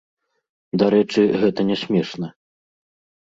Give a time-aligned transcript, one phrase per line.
[0.81, 2.27] Дарэчы, гэта не смешна.